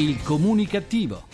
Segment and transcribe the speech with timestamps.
[0.00, 1.24] Il comunicativo.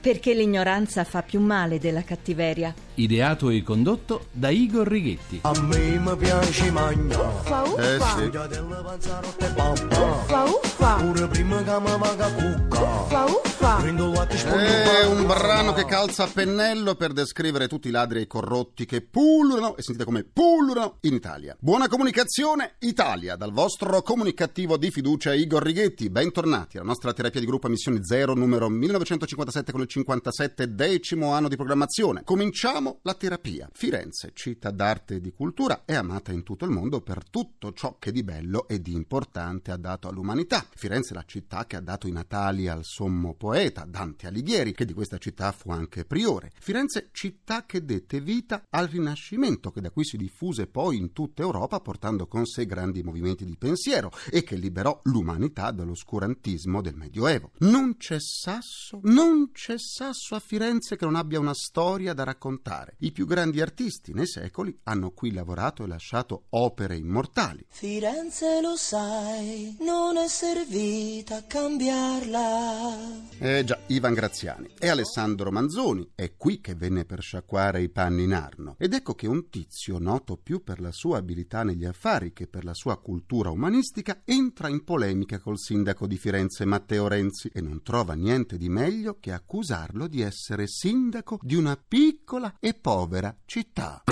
[0.00, 2.74] Perché l'ignoranza fa più male della cattiveria.
[2.94, 5.38] Ideato e condotto da Igor Righetti.
[5.42, 8.30] A me mi piace mangiare Uffa Eh uffa, sì.
[8.30, 13.24] Già della panza rotta e papà uffa uffa, Pure prima che mi vaga cucca uffa
[13.26, 13.49] uffa.
[13.60, 18.86] È un brano che calza a pennello per descrivere tutti i ladri e i corrotti
[18.86, 21.54] che pullulano, e sentite come pullulano in Italia.
[21.60, 26.08] Buona comunicazione, Italia, dal vostro comunicativo di fiducia Igor Righetti.
[26.08, 31.34] Bentornati alla nostra terapia di gruppo a missione zero, numero 1957 con il 57 decimo
[31.34, 32.22] anno di programmazione.
[32.24, 33.68] Cominciamo la terapia.
[33.74, 37.96] Firenze, città d'arte e di cultura, è amata in tutto il mondo per tutto ciò
[37.98, 40.64] che di bello e di importante ha dato all'umanità.
[40.74, 43.48] Firenze è la città che ha dato i natali al sommo poeta
[43.86, 46.52] Dante Alighieri, che di questa città fu anche priore.
[46.60, 51.42] Firenze, città che dette vita al Rinascimento, che da qui si diffuse poi in tutta
[51.42, 57.50] Europa, portando con sé grandi movimenti di pensiero e che liberò l'umanità dall'oscurantismo del Medioevo.
[57.58, 62.94] Non c'è sasso, non c'è sasso a Firenze che non abbia una storia da raccontare.
[63.00, 67.66] I più grandi artisti nei secoli hanno qui lavorato e lasciato opere immortali.
[67.68, 73.38] Firenze lo sai, non è servita a cambiarla.
[73.42, 78.24] Eh già, Ivan Graziani e Alessandro Manzoni è qui che venne per sciacquare i panni
[78.24, 78.74] in arno.
[78.76, 82.64] Ed ecco che un tizio, noto più per la sua abilità negli affari che per
[82.64, 87.82] la sua cultura umanistica, entra in polemica col sindaco di Firenze Matteo Renzi e non
[87.82, 94.02] trova niente di meglio che accusarlo di essere sindaco di una piccola e povera città.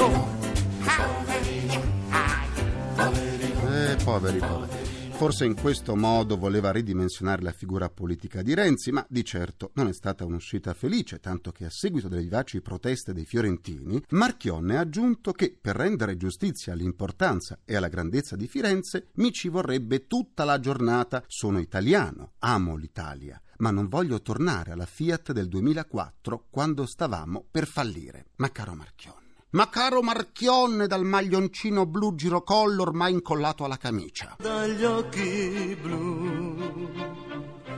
[3.66, 4.87] Eh, poveri, poveri.
[5.18, 9.88] Forse in questo modo voleva ridimensionare la figura politica di Renzi, ma di certo non
[9.88, 14.80] è stata un'uscita felice, tanto che a seguito delle vivaci proteste dei fiorentini, Marchionne ha
[14.82, 20.44] aggiunto che per rendere giustizia all'importanza e alla grandezza di Firenze mi ci vorrebbe tutta
[20.44, 21.24] la giornata.
[21.26, 27.66] Sono italiano, amo l'Italia, ma non voglio tornare alla Fiat del 2004 quando stavamo per
[27.66, 28.26] fallire.
[28.36, 29.17] Ma caro Marchionne,
[29.50, 34.36] ma caro Marchionne dal maglioncino blu girocollo ormai incollato alla camicia.
[34.38, 36.90] Dagli occhi blu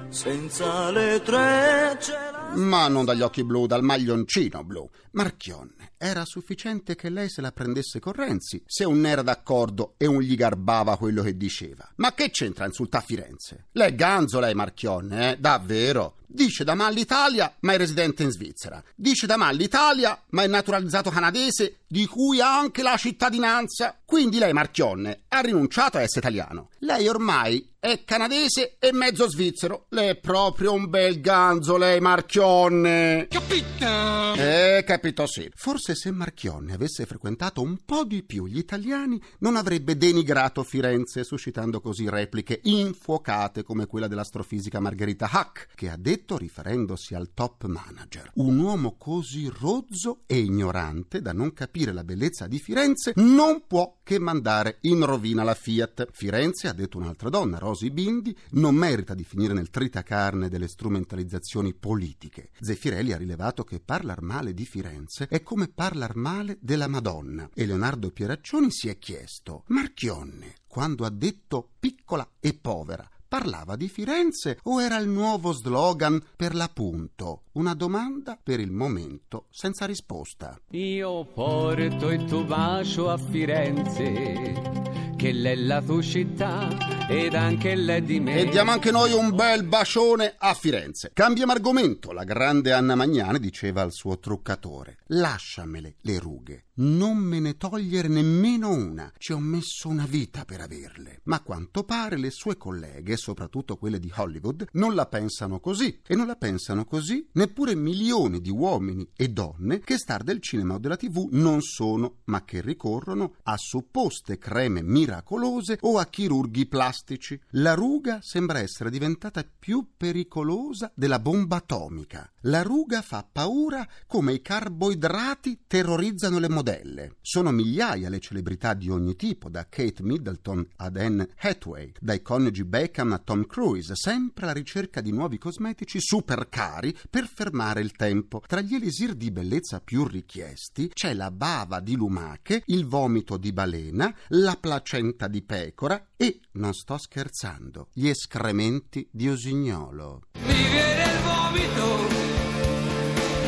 [0.09, 4.89] Senza le trecce Ma non dagli occhi blu, dal maglioncino blu.
[5.13, 10.07] Marchionne, era sufficiente che lei se la prendesse con Renzi, se un era d'accordo e
[10.07, 11.89] un gli garbava quello che diceva.
[11.97, 13.67] Ma che c'entra insultare Firenze?
[13.73, 15.37] Lei è ganzo, lei Marchionne, eh?
[15.39, 16.17] Davvero?
[16.33, 18.81] Dice da mal l'Italia, ma è residente in Svizzera.
[18.95, 23.99] Dice da mal l'Italia, ma è naturalizzato canadese, di cui ha anche la cittadinanza.
[24.05, 26.69] Quindi lei, Marchionne, ha rinunciato a essere italiano.
[26.79, 29.87] Lei ormai è canadese e mezzo svizzero.
[29.89, 32.39] Lei è proprio un bel ganzo, lei, Marchionne.
[32.41, 34.33] Capito?
[34.37, 35.51] Eh, capito sì.
[35.55, 41.23] Forse se Marchionne avesse frequentato un po' di più gli italiani, non avrebbe denigrato Firenze,
[41.23, 47.67] suscitando così repliche infuocate come quella dell'astrofisica Margherita Hack, che ha detto, riferendosi al top
[47.67, 53.65] manager, un uomo così rozzo e ignorante da non capire la bellezza di Firenze non
[53.67, 56.09] può che mandare in rovina la Fiat.
[56.11, 61.75] Firenze, ha detto un'altra donna, Rosy Bindi, non merita di finire nel tritacarne delle strumentalizzazioni
[61.75, 62.29] politiche.
[62.61, 67.67] Zeffirelli ha rilevato che parlar male di Firenze è come parlar male della Madonna e
[67.67, 74.59] Leonardo Pieraccioni si è chiesto Marchionne, quando ha detto piccola e povera, parlava di Firenze
[74.65, 77.45] o era il nuovo slogan per l'appunto?
[77.53, 80.61] Una domanda per il momento senza risposta.
[80.71, 88.01] Io porto il tuo bacio a Firenze, che l'è la tua città ed anche l'è
[88.03, 88.39] di me.
[88.39, 91.11] E diamo anche noi un bel bacione a Firenze.
[91.13, 92.13] Cambiamo argomento.
[92.13, 98.09] La grande Anna Magnani diceva al suo truccatore: Lasciamele le rughe, non me ne togliere
[98.09, 99.13] nemmeno una.
[99.17, 101.21] Ci ho messo una vita per averle.
[101.25, 106.01] Ma a quanto pare le sue colleghe, soprattutto quelle di Hollywood, non la pensano così.
[106.07, 110.75] E non la pensano così neppure milioni di uomini e donne che star del cinema
[110.75, 116.67] o della TV non sono, ma che ricorrono a supposte creme miracolose o a chirurghi
[116.67, 117.39] plastici.
[117.51, 122.31] La ruga sembra essere diventata più pericolosa della bomba atomica.
[122.45, 127.17] La ruga fa paura come i carboidrati terrorizzano le modelle.
[127.21, 132.65] Sono migliaia le celebrità di ogni tipo, da Kate Middleton ad Anne Hathaway, dai coniugi
[132.65, 137.93] Beckham a Tom Cruise, sempre alla ricerca di nuovi cosmetici super cari per fermare il
[137.93, 138.43] tempo.
[138.47, 143.53] Tra gli elisir di bellezza più richiesti c'è la bava di lumache, il vomito di
[143.53, 150.23] balena, la placenta di pecora e, non sto scherzando, gli escrementi di usignolo.
[150.35, 152.29] Mi viene il vomito.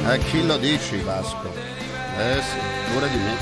[0.05, 1.82] A chi lo dici, Vasco?
[2.15, 3.37] Eh sì, pure di me.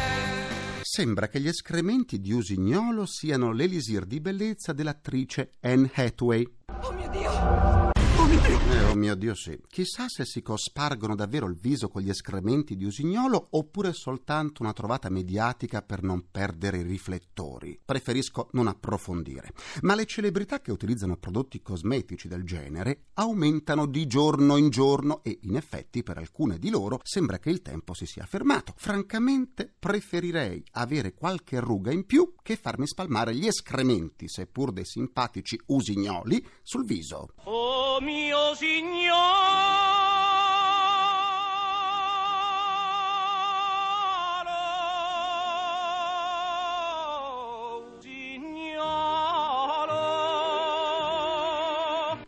[0.81, 6.47] Sembra che gli escrementi di usignolo siano l'elisir di bellezza dell'attrice Anne Hathaway.
[6.83, 7.90] Oh mio Dio!
[8.21, 8.59] Oh mio Dio!
[8.71, 9.59] Eh, oh mio Dio, sì.
[9.67, 14.75] Chissà se si cospargono davvero il viso con gli escrementi di usignolo oppure soltanto una
[14.75, 17.81] trovata mediatica per non perdere i riflettori.
[17.83, 19.53] Preferisco non approfondire.
[19.81, 25.39] Ma le celebrità che utilizzano prodotti cosmetici del genere aumentano di giorno in giorno e
[25.45, 28.75] in effetti per alcune di loro sembra che il tempo si sia fermato.
[28.77, 35.59] Francamente preferirei avere qualche ruga in più che farmi spalmare gli escrementi, seppur dei simpatici
[35.69, 37.33] usignoli, sul viso.
[37.45, 39.69] Oh mio signoro, signoro.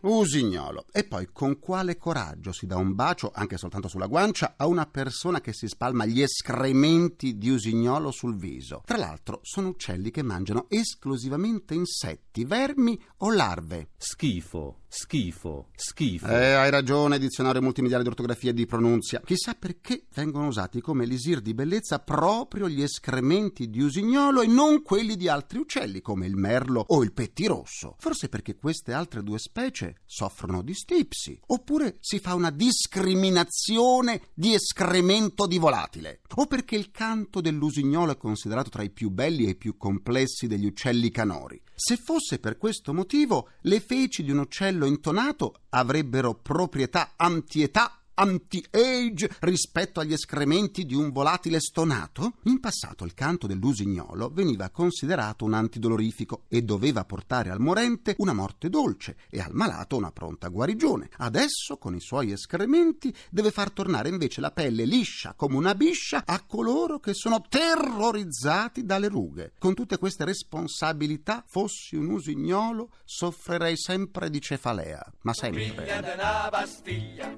[0.05, 0.85] Usignolo.
[0.91, 4.85] E poi con quale coraggio si dà un bacio, anche soltanto sulla guancia, a una
[4.85, 8.83] persona che si spalma gli escrementi di usignolo sul viso?
[8.85, 13.89] Tra l'altro sono uccelli che mangiano esclusivamente insetti, vermi o larve.
[13.97, 16.27] Schifo, schifo, schifo.
[16.27, 19.21] Eh, hai ragione, dizionario multimediale di ortografia e di pronunzia.
[19.25, 24.83] Chissà perché vengono usati come elisir di bellezza proprio gli escrementi di usignolo e non
[24.83, 27.95] quelli di altri uccelli come il merlo o il pettirosso.
[27.97, 34.53] Forse perché queste altre due specie soffrono di stipsi, oppure si fa una discriminazione di
[34.53, 39.51] escremento di volatile, o perché il canto dell'usignolo è considerato tra i più belli e
[39.51, 41.59] i più complessi degli uccelli canori.
[41.75, 49.29] Se fosse per questo motivo, le feci di un uccello intonato avrebbero proprietà antietà anti-age
[49.39, 52.33] rispetto agli escrementi di un volatile stonato?
[52.43, 58.33] In passato il canto dell'usignolo veniva considerato un antidolorifico e doveva portare al morente una
[58.33, 61.09] morte dolce e al malato una pronta guarigione.
[61.17, 66.23] Adesso, con i suoi escrementi, deve far tornare invece la pelle liscia come una biscia
[66.25, 69.53] a coloro che sono terrorizzati dalle rughe.
[69.57, 76.01] Con tutte queste responsabilità, fossi un usignolo, soffrirei sempre di cefalea, ma sempre.
[76.01, 77.37] della Bastiglia,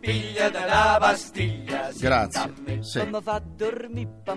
[0.00, 1.90] piglia della Bastiglia.
[1.92, 2.52] sì, Grazie.
[2.80, 3.00] Sì.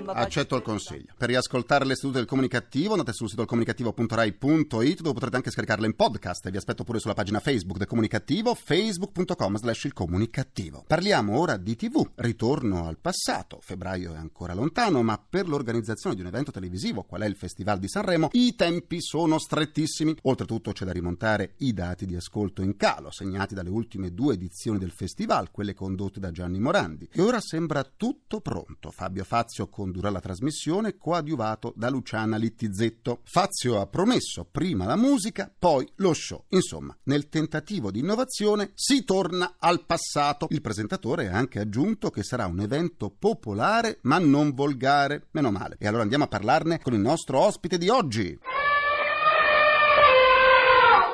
[0.07, 1.13] Accetto il consiglio.
[1.17, 5.95] Per riascoltare le sedute del comunicativo andate sul sito comunicativo.rai.it dove potrete anche scaricarle in
[5.95, 10.83] podcast e vi aspetto pure sulla pagina Facebook del comunicativo facebook.com slash il comunicativo.
[10.87, 12.09] Parliamo ora di tv.
[12.15, 13.59] Ritorno al passato.
[13.61, 17.79] Febbraio è ancora lontano ma per l'organizzazione di un evento televisivo qual è il Festival
[17.79, 20.15] di Sanremo i tempi sono strettissimi.
[20.23, 24.79] Oltretutto c'è da rimontare i dati di ascolto in calo segnati dalle ultime due edizioni
[24.79, 27.07] del festival, quelle condotte da Gianni Morandi.
[27.11, 28.91] E ora sembra tutto pronto.
[28.91, 33.21] Fabio Fazio condurrà la trasmissione coadiuvato da Luciana Littizzetto.
[33.23, 36.45] Fazio ha promesso prima la musica, poi lo show.
[36.49, 40.47] Insomma, nel tentativo di innovazione si torna al passato.
[40.49, 45.27] Il presentatore ha anche aggiunto che sarà un evento popolare ma non volgare.
[45.31, 45.75] Meno male.
[45.79, 48.39] E allora andiamo a parlarne con il nostro ospite di oggi.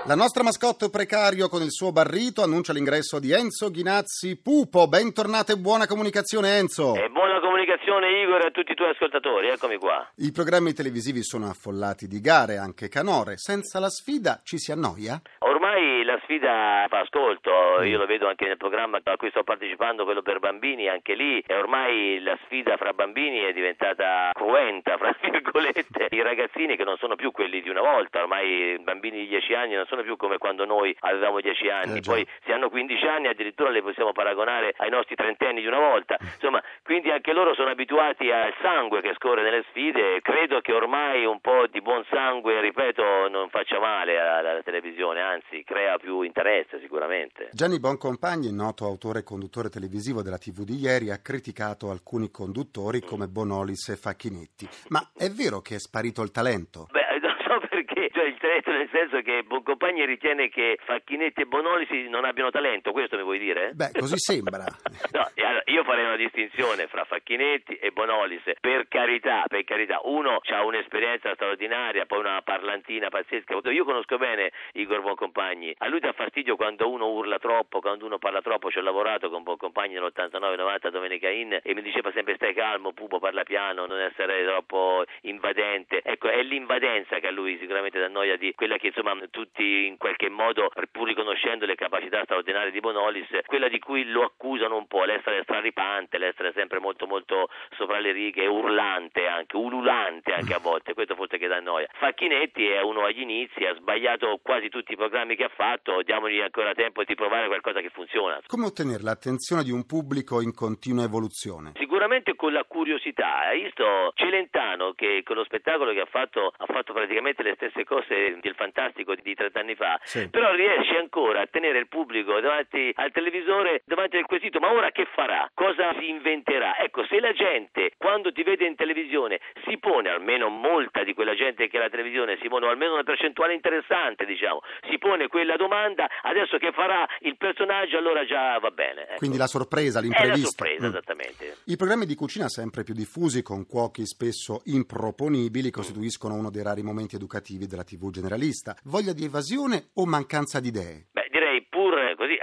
[0.07, 4.87] La nostra mascotte precario con il suo barrito annuncia l'ingresso di Enzo Ghinazzi Pupo.
[4.87, 6.95] Bentornato e buona comunicazione Enzo.
[6.95, 10.07] E buona comunicazione Igor e a tutti i tuoi ascoltatori, eccomi qua.
[10.15, 13.35] I programmi televisivi sono affollati di gare, anche canore.
[13.35, 15.19] Senza la sfida ci si annoia?
[15.39, 20.05] Ormai la sfida fa ascolto, io lo vedo anche nel programma a cui sto partecipando,
[20.05, 25.13] quello per bambini, anche lì, e ormai la sfida fra bambini è diventata cruenta, fra
[25.19, 26.07] virgolette.
[26.11, 29.53] I ragazzini che non sono più quelli di una volta, ormai i bambini di 10
[29.53, 33.05] anni non sono più come quando noi avevamo 10 anni, Eh, poi se hanno 15
[33.05, 36.15] anni addirittura li possiamo paragonare ai nostri trentenni di una volta.
[36.21, 40.71] Insomma, quindi anche loro sono abituati al sangue che scorre nelle sfide e credo che
[40.71, 45.96] ormai un po' di buon sangue, ripeto, non faccia male alla, alla televisione, anzi crea
[45.97, 47.49] più interesse sicuramente.
[47.51, 53.01] Gianni Boncompagni, noto autore e conduttore televisivo della TV di ieri, ha criticato alcuni conduttori
[53.01, 54.67] come Bonolis e Facchinetti.
[54.89, 56.87] Ma è vero che è sparito il talento?
[56.91, 61.45] Beh, non so perché, cioè il talento nel senso che Boncompagni ritiene che Facchinetti e
[61.45, 63.71] Bonolisi non abbiano talento, questo mi vuoi dire?
[63.73, 64.63] Beh, così sembra.
[65.11, 68.43] No, allora, io farei una distinzione fra Facchinetti e Bonolis.
[68.59, 73.59] Per carità, per carità, uno ha un'esperienza straordinaria, poi una parlantina pazzesca.
[73.71, 75.73] Io conosco bene Igor Boncompagni.
[75.79, 78.69] A lui dà fastidio quando uno urla troppo, quando uno parla troppo.
[78.69, 83.19] Ci ho lavorato con Boncompagni nell'89-90 Domenica In e mi diceva sempre stai calmo, Pupo,
[83.19, 86.01] parla piano, non essere troppo invadente.
[86.03, 89.97] Ecco, è l'invadenza che a lui sicuramente dà noia di quella che insomma tutti in
[89.97, 94.87] qualche modo, pur riconoscendo le capacità straordinarie di Bonolis, quella di cui lo accusano un
[94.87, 100.59] po', l'essere straripante, l'essere sempre molto molto sopra le righe, urlante anche, ululante anche a
[100.59, 101.87] volte, questo forse che dà noia.
[101.93, 106.39] Facchinetti è uno agli inizi, ha sbagliato quasi tutti i programmi che ha fatto, diamogli
[106.39, 108.39] ancora tempo di provare qualcosa che funziona.
[108.47, 111.71] Come ottenere l'attenzione di un pubblico in continua evoluzione?
[111.97, 113.39] Sicuramente con la curiosità.
[113.47, 117.83] Hai visto Celentano che con lo spettacolo che ha fatto ha fatto praticamente le stesse
[117.85, 120.29] cose del fantastico di 30 anni fa, Sì.
[120.29, 124.91] però riesce ancora a tenere il pubblico davanti al televisore, davanti al quesito, ma ora
[124.91, 125.49] che farà?
[125.55, 126.77] Cosa si inventerà?
[126.77, 131.33] Ecco, se la gente quando ti vede in televisione si pone, almeno molta di quella
[131.33, 135.27] gente che è alla televisione si pone, o almeno una percentuale interessante, diciamo, si pone
[135.29, 139.01] quella domanda, adesso che farà il personaggio, allora già va bene.
[139.07, 139.17] ecco.
[139.17, 140.51] Quindi la sorpresa, È la l'imprevisto.
[140.51, 140.89] sorpresa, Mm.
[140.89, 141.55] esattamente.
[141.65, 146.83] I programmi di cucina sempre più diffusi, con cuochi spesso improponibili, costituiscono uno dei rari
[146.83, 148.75] momenti educativi della TV generalista.
[148.91, 151.07] Voglia di evasione o mancanza di idee?
[151.13, 152.35] Beh, direi pur eh, così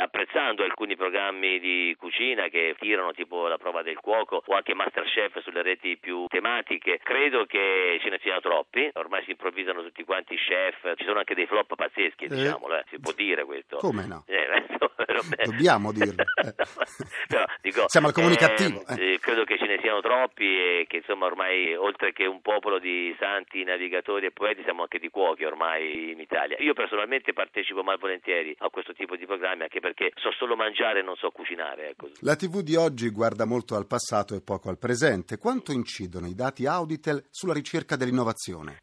[0.55, 5.41] apprezzando alcuni programmi di cucina che tirano tipo la prova del cuoco o anche Masterchef
[5.43, 10.37] sulle reti più tematiche, credo che ce ne siano troppi, ormai si improvvisano tutti quanti
[10.37, 12.29] chef, ci sono anche dei flop pazzeschi, Eh.
[12.29, 13.77] diciamolo, eh, si può dire questo.
[13.79, 14.25] Come no?
[14.27, 14.47] Eh,
[14.79, 15.45] vabbè.
[15.45, 16.55] Dobbiamo dirlo, eh.
[17.29, 19.15] Però, dico, Siamo al comunicativo, eh.
[19.15, 22.79] eh, credo che ce ne siano troppi e che insomma ormai oltre che un popolo
[22.79, 26.57] di santi, navigatori e poeti siamo anche di cuochi ormai in Italia.
[26.61, 31.03] Io personalmente partecipo malvolentieri a questo tipo di programmi anche perché so solo mangiare e
[31.03, 31.91] non so cucinare.
[31.91, 32.11] Ecco.
[32.21, 35.39] La TV di oggi guarda molto al passato e poco al presente.
[35.39, 38.83] Quanto incidono i dati Auditel sulla ricerca dell'innovazione?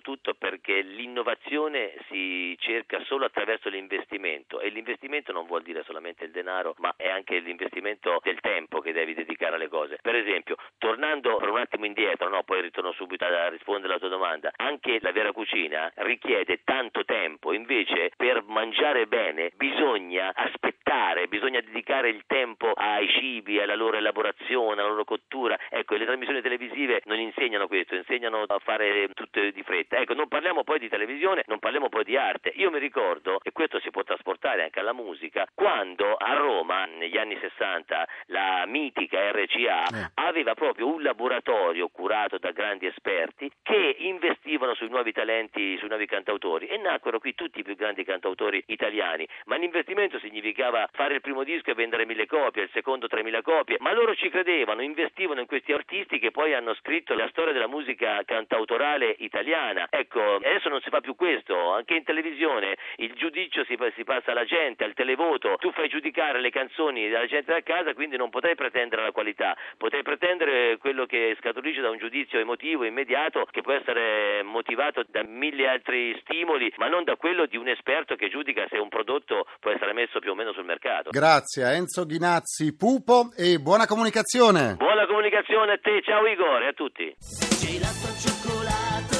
[0.00, 5.32] Sono tutto, credo che siano tutto perché l'innovazione si cerca solo attraverso l'investimento e l'investimento
[5.32, 9.56] non vuol dire solamente il denaro ma è anche l'investimento del tempo che devi dedicare
[9.56, 9.98] alle cose.
[10.00, 14.08] Per esempio, tornando per un attimo indietro, no, poi ritorno subito a rispondere alla tua
[14.08, 21.60] domanda, anche la vera cucina richiede tanto tempo, invece per mangiare bene bisogna aspettare, bisogna
[21.60, 25.58] dedicare il tempo ai cibi, alla loro elaborazione, alla loro cottura.
[25.68, 29.89] Ecco, le trasmissioni televisive non insegnano questo, insegnano a fare tutto di fretta.
[29.92, 32.52] Ecco, non parliamo poi di televisione, non parliamo poi di arte.
[32.56, 37.18] Io mi ricordo, e questo si può trasportare anche alla musica, quando a Roma, negli
[37.18, 40.10] anni 60, la mitica RCA Eh.
[40.14, 46.06] aveva proprio un laboratorio curato da grandi esperti che investivano sui nuovi talenti, sui nuovi
[46.06, 51.20] cantautori e nacquero qui tutti i più grandi cantautori italiani, ma l'investimento significava fare il
[51.20, 55.40] primo disco e vendere mille copie, il secondo tremila copie, ma loro ci credevano, investivano
[55.40, 59.79] in questi artisti che poi hanno scritto la storia della musica cantautorale italiana.
[59.88, 64.32] Ecco, adesso non si fa più questo, anche in televisione il giudizio si, si passa
[64.32, 68.30] alla gente, al televoto, tu fai giudicare le canzoni dalla gente da casa, quindi non
[68.30, 73.62] potrai pretendere la qualità, potrai pretendere quello che scaturisce da un giudizio emotivo, immediato, che
[73.62, 78.28] può essere motivato da mille altri stimoli, ma non da quello di un esperto che
[78.28, 81.10] giudica se un prodotto può essere messo più o meno sul mercato.
[81.10, 84.74] Grazie a Enzo Ghinazzi, Pupo e buona comunicazione.
[84.76, 87.14] Buona comunicazione a te, ciao Igor e a tutti.
[87.60, 89.19] Gelato al cioccolato,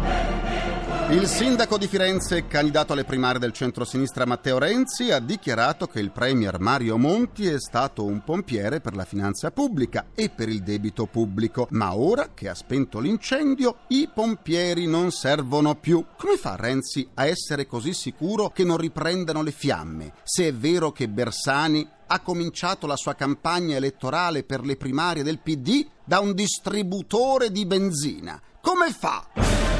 [1.11, 6.09] Il sindaco di Firenze, candidato alle primarie del centro-sinistra Matteo Renzi, ha dichiarato che il
[6.09, 11.07] premier Mario Monti è stato un pompiere per la finanza pubblica e per il debito
[11.07, 16.01] pubblico, ma ora che ha spento l'incendio, i pompieri non servono più.
[16.17, 20.93] Come fa Renzi a essere così sicuro che non riprendano le fiamme, se è vero
[20.93, 26.33] che Bersani ha cominciato la sua campagna elettorale per le primarie del PD da un
[26.33, 28.41] distributore di benzina?
[28.61, 29.70] Come fa?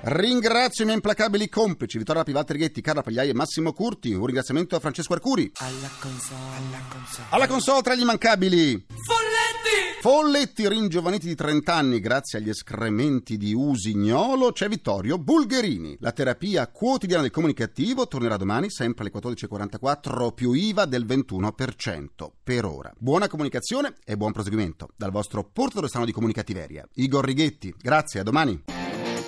[0.00, 4.12] Ringrazio i miei implacabili complici Vittorio Pivatti Righetti, Carla Pagliai e Massimo Curti.
[4.12, 5.50] Un ringraziamento a Francesco Arcuri.
[5.56, 7.26] Alla console, alla console.
[7.30, 10.00] Alla console tra gli immancabili Folletti!
[10.00, 15.96] Folletti ringiovaniti di 30 anni grazie agli escrementi di Usignolo c'è Vittorio Bulgherini.
[16.00, 22.06] La terapia quotidiana del comunicativo tornerà domani sempre alle 14.44 più IVA del 21%
[22.44, 22.92] per ora.
[22.96, 27.74] Buona comunicazione e buon proseguimento dal vostro portatore strano di comunicativeria Igor Righetti.
[27.76, 28.77] Grazie, a domani.